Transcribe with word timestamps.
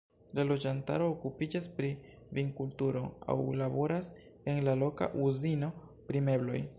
La 0.37 0.43
loĝantaro 0.51 1.09
okupiĝas 1.15 1.67
pri 1.79 1.91
vinkulturo 2.39 3.03
aŭ 3.33 3.37
laboras 3.61 4.11
en 4.55 4.63
la 4.69 4.77
loka 4.85 5.11
uzino 5.31 5.71
pri 6.09 6.29
mebloj. 6.31 6.63